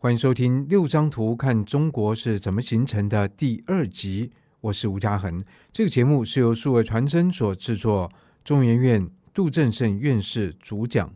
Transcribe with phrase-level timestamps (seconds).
[0.00, 5.42] 欢迎收听《六张图看中国是怎么形成的》第二集，我是吴嘉恒。
[5.72, 8.08] 这个节目是由数位传真所制作，
[8.44, 11.12] 中研院杜正胜院士主讲。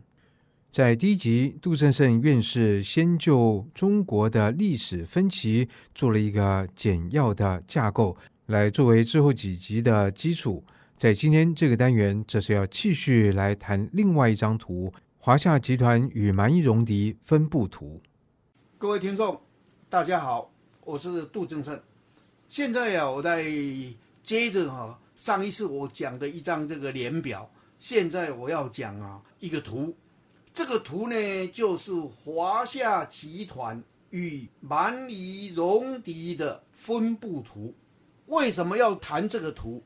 [0.69, 10.61] 在第一集，杜正胜院士先就中国的历史分歧做了一个简要的架构，来作为之后几集的基础。
[10.97, 18.01] 在今天这个单元，这是要继续来谈另外一张图——华夏集团与蛮夷戎狄分布图。
[18.83, 19.39] 各位听众，
[19.89, 20.51] 大家好，
[20.83, 21.81] 我是杜正胜。
[22.49, 23.41] 现在呀、啊，我在
[24.25, 27.49] 接着哈上一次我讲的一张这个年表，
[27.79, 29.95] 现在我要讲啊一个图。
[30.53, 37.73] 这个图呢，就是华夏集团与蛮夷戎狄的分布图。
[38.25, 39.81] 为什么要谈这个图？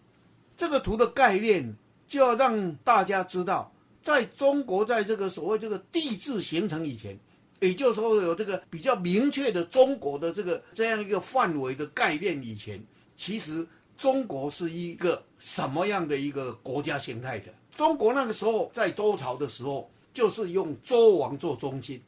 [0.58, 1.72] 这个图的概念
[2.08, 3.72] 就要让大家知道，
[4.02, 7.16] 在中国在这个所谓这个帝制形成以前。
[7.60, 12.80] 也就是说，有这个比较明确的中国的这个这样一个范围的概念以前，
[13.16, 13.66] 其实
[13.98, 17.54] 中国是一个什么样的一个国家形态的？
[17.74, 22.02] 中国那个时候在周朝的时候，就是用周王做中心，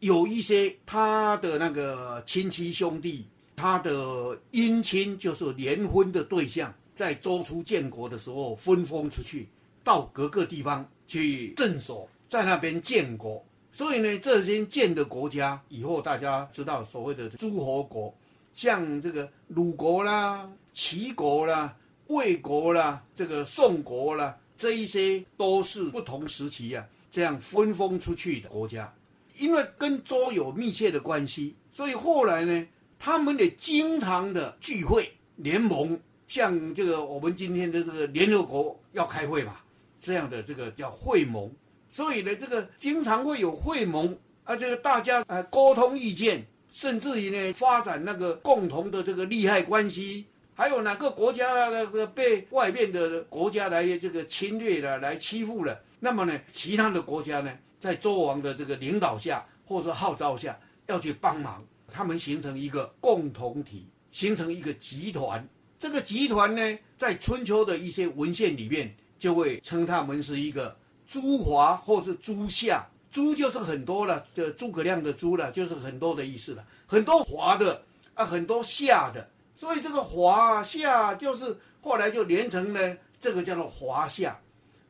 [0.00, 9.48] 有一些他的那个亲戚兄弟，他的姻亲就是联婚的对象，在周初建国的时候分封出去，
[9.84, 13.44] 到各个地方去镇守，在那边建国。
[13.76, 18.10] 所以呢，这些建的国家以后大家知道所谓的诸侯国，
[18.54, 28.90] 像这个鲁国啦、齐国啦、魏国啦、这个宋国啦，这一些都是不同时期啊这样分封出去的国家。
[29.36, 32.66] 因为跟周有密切的关系，所以后来呢，
[32.98, 39.56] 他们也经常的聚会联盟，像这个我们今天的这个联合国要开会嘛，
[40.00, 41.52] 这样的这个叫会盟。
[41.88, 57.50] 所以呢，这个经常会有会盟啊，这个大家呃沟通意见，甚至于呢发展那个共同的这个利害关系，还有哪个国家那个被外面的国家来这个侵略了、来欺负了，那么呢，其他的国家呢，
[57.80, 65.48] 在周王的这个领导下或者号召下要去帮忙，他们形成一个共同体，形成一个集团。
[65.78, 70.76] 这个集团呢，在春秋的一些文献里面就会称他们是一个。
[71.06, 76.64] 诸华或是诸夏，诸就是很多了，这诸葛亮的诸了，就是很多的意思了。
[76.86, 77.80] 很多华的
[78.14, 84.36] 啊，很多夏的，所以这个华夏就是后来就连成了这个叫做华夏。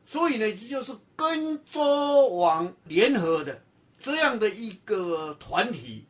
[0.07, 3.61] 所以呢，就是跟周王联合的
[3.99, 6.05] 这样的一个团体，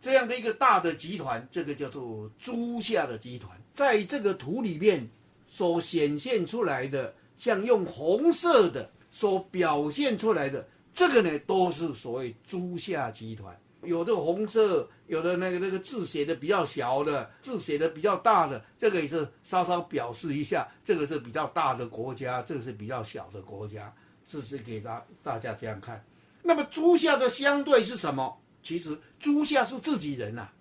[0.00, 3.50] 这样的一个大的集团，这个叫做诸夏的集团。
[3.74, 5.08] 在这个图里面
[5.46, 8.90] 所显现出来的，像用红色的。
[9.12, 13.56] 所表现出来的这个呢，都是所谓诸夏集团。
[13.84, 23.92] 有的红色，有的那个那个字写的比较小的，字写的比较大的，这个也是稍稍表示一下，这个是比较大的国家，这个是比较小的国家，
[24.24, 26.04] 这是给大大家这样看。
[26.42, 28.40] 那么诸夏的相对是什么？
[28.62, 30.52] 其实诸夏是自己人呐、啊，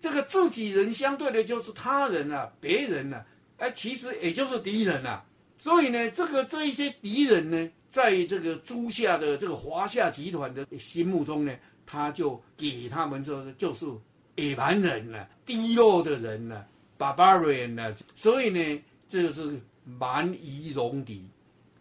[0.00, 3.24] 这个自己人相对的就是他人啊，别人啊，
[3.58, 5.22] 哎，其实也就是敌人呐。
[5.60, 7.70] 所以呢，这个这一些敌人呢。
[7.94, 11.56] 在这个诸夏的这个华夏集团的心目中呢，
[11.86, 13.86] 他就给他们说就是
[14.34, 16.56] 野蛮人了、啊、低落的人了、
[16.98, 17.94] 啊、barbarian 了、啊。
[18.16, 21.24] 所以呢，这是蛮夷戎狄。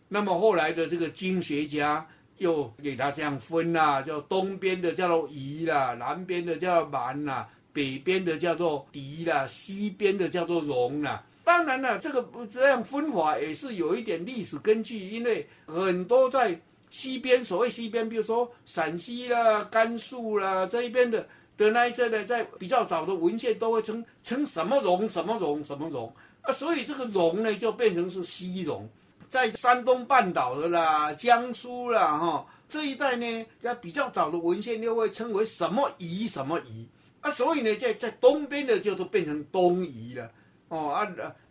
[0.08, 2.08] 那么后来的这个经学家
[2.38, 11.26] 又给他这样分啦、啊，叫东边的叫做夷啦，南边的叫做蛮啦，北边的叫做狄啦，西边的叫做戎啦。
[11.44, 16.58] 当然了，这个这样分法也是有一点历史根据，因为很多在
[16.90, 21.28] 西边，所谓西边，比如说陕西啦、甘肃啦这一边的
[21.58, 26.10] 的那一阵呢，在比较早的文献都会称称什么戎什么戎什么戎
[26.44, 28.88] 啊，所以这个戎呢就变成是西戎，
[29.30, 36.88] 在山东半岛的啦、江苏啦哈这一带呢，在比较早的文献又会称为什么夷什么夷。
[37.20, 40.32] 啊，所以呢在在东边的就都变成东夷了。
[40.74, 40.90] 哦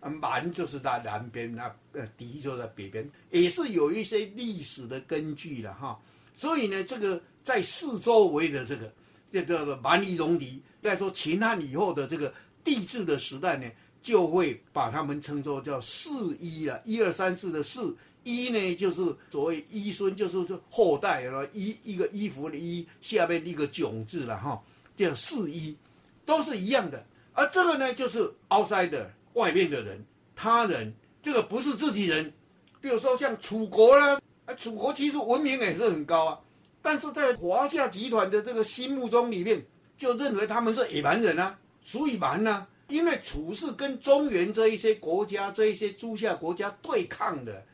[0.00, 5.96] 啊，蛮就是在南边，那呃狄就在北边，也是有一些历史的根据的哈。
[6.34, 8.92] 所以呢，这个在四周围的这个，
[9.30, 10.60] 这叫做蛮夷戎狄。
[10.82, 12.34] 再说秦汉以后的这个
[12.64, 13.70] 帝制的时代呢，
[14.02, 24.60] 就会把他们称作叫四夷了，一二三四的四夷呢，就是所谓夷孙，就是说后代了，衣一个衣服的衣下边一个囧字了哈，
[24.96, 25.76] 叫四夷，
[26.26, 27.06] 都是一样的。
[27.34, 30.04] 而这个呢，就是 outsider 外面的人，
[30.36, 30.92] 他人，
[31.22, 32.32] 这个不是自己人。
[32.80, 36.40] 比如说像楚国啦，啊，楚国其实文明也是很高啊，
[36.82, 39.64] 但是在华夏集团的这个心目中里面，
[39.96, 42.66] 就认为他们是野蛮人啊，属于蛮啊。
[42.88, 47.64] 因为楚是跟中原这一些国家、这一些诸夏国家对抗的，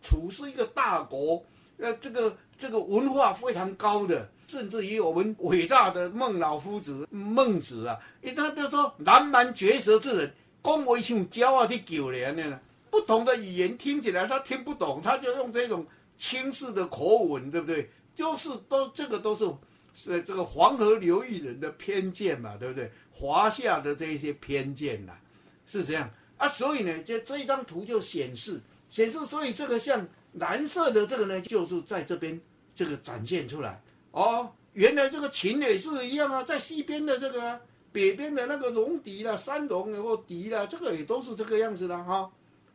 [0.00, 1.44] 楚是一个大国，
[1.82, 7.98] 呃，这个这个文化非常高的，甚至于我们伟大的孟老夫子孟子啊，
[8.36, 10.32] 他就说南蛮绝舌之人，
[10.62, 12.60] 恭维像骄傲的狗脸呢。
[12.88, 15.84] 不同的语言听起来他听不懂，他就用这种
[16.16, 17.90] 轻视的口吻，对不对？
[18.14, 19.50] 就是都这个都是
[19.92, 22.92] 是这个黄河流域人的偏见嘛，对不对？
[23.10, 25.18] 华夏的这一些偏见呐、啊，
[25.66, 32.40] 是这样啊，所以呢，这这一张图就显示显示，所以这个像蓝色的这个呢，就是在这边
[32.74, 34.50] 这个展现出来哦。
[34.72, 37.60] 原来这个秦也是一样啊，在西边的这个、
[37.92, 42.30] 北边的那个戎狄啦、三戎然后狄啦，这个也都是这个样子的哈、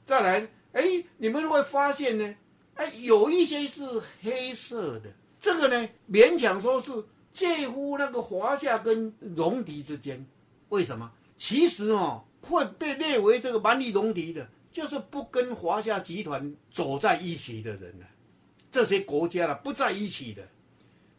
[0.05, 2.35] 再来，哎，你们会发现呢，
[2.75, 3.83] 哎，有一些是
[4.21, 5.09] 黑色的，
[5.41, 6.91] 这个呢，勉强说是。
[7.33, 10.25] 介乎那个华夏跟戎狄之间，
[10.69, 11.11] 为什么？
[11.35, 18.05] 其实哦，会被列为这个蛮夷戎狄的，就是不跟华夏集团走在一起的人呢。
[18.71, 20.47] 这些国家了不在一起的，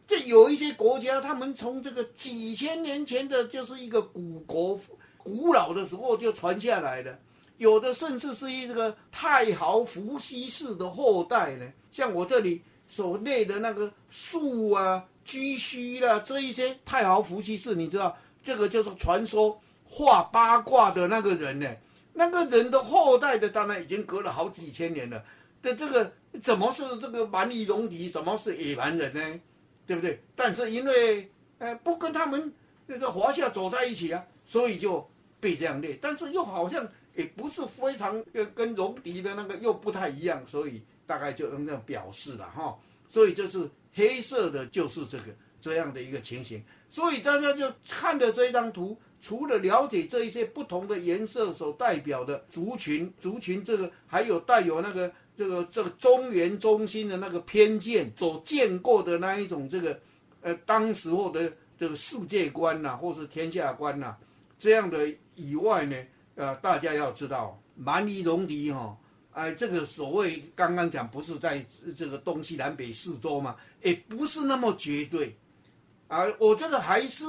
[0.07, 4.79] 这有一些国家，他们从这个几千年前的，就是一个古国，
[5.17, 7.19] 古老的时候就传下来的，
[7.57, 11.69] 有的甚至是一这个太豪伏羲氏的后代呢。
[11.91, 15.03] 像我这里所列的那个树啊。
[15.25, 21.71] 居虚啦这一些太豪伏羲氏，你知道这个就是传说画八卦的那个人呢？
[22.19, 25.23] 那个人的后代的当然已经隔了好几千年了。
[25.61, 26.11] 的这个
[26.41, 28.09] 怎么是这个蛮夷戎狄？
[28.09, 29.39] 怎么是野蛮人呢？
[29.87, 30.21] 对不对？
[30.35, 32.53] 但是因为呃不跟他们
[32.85, 35.97] 那个华夏走在一起啊，所以就被这样列。
[36.01, 36.85] 但是又好像
[37.15, 38.21] 也不是非常
[38.53, 42.77] 跟戎狄的那个又不太一样，所以大概就用这样表示了哈。
[43.07, 43.69] 所以这是。
[43.95, 45.23] 黑色的就是这个
[45.59, 59.99] 这样的一个情形，所以大家就看着这张图，除了了解这一些不同的颜色所代表的族群，族群这个还有带有那个这个这个中原中心的那个偏见所见过的那一种这个
[60.41, 64.15] 呃当时候的这个世界观呐、或是天下观呐、
[64.57, 65.95] 这样的以外呢，
[66.35, 68.97] 呃，大家要知道蛮夷戎狄哈。
[69.31, 73.55] 哎，这个所谓刚刚讲不是在这个东西南北四周嘛？
[73.81, 75.37] 也不是那么绝对，
[76.09, 77.25] 啊，我这个还是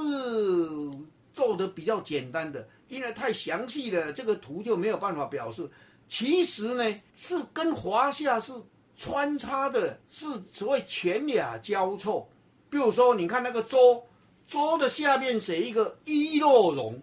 [1.33, 5.69] 做的比较简单的，因为太详细了，这个图就没有办法表示。
[6.07, 8.53] 其实呢，是跟华夏是
[8.95, 12.29] 穿插的，是所谓犬俩交错。
[12.69, 14.03] 比如说，你看那个周，
[14.47, 17.01] 周的下面写一个伊洛戎，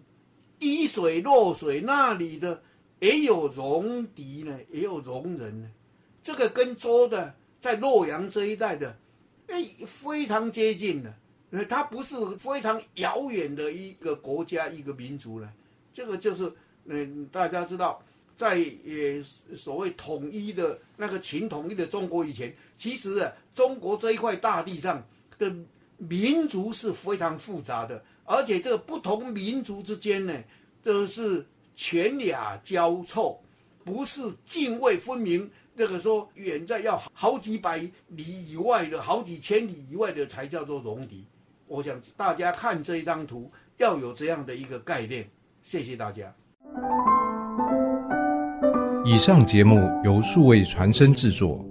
[0.59, 2.61] 伊水洛水那里的。
[3.01, 5.69] 也有戎狄呢，也有戎人呢，
[6.21, 8.99] 这个跟周的在洛阳这一带的，
[9.47, 11.13] 哎，非常接近的，
[11.67, 15.51] 它不是非常遥远的一个国家一个民族呢。
[15.93, 16.51] 这个就是，
[16.85, 18.01] 嗯，大家知道，
[18.35, 25.03] 在呃所谓统一的那个秦统一的中国以前，其实啊，中国这一块大地上
[25.37, 25.53] 的
[25.97, 30.33] 民族是非常复杂的，而且这个不同民族之间呢，
[30.83, 31.45] 都是。
[31.81, 33.41] 犬牙交错，
[33.85, 35.49] 不是泾渭分明。
[35.73, 37.77] 那个说远在要好几百
[38.09, 41.23] 里以外的，好几千里以外的才叫做戎狄。
[41.69, 45.29] 我想大家看这一张图要有这样的一个概念。
[45.61, 46.33] 谢谢大家。
[49.05, 51.63] 以上节目由数位传声制作。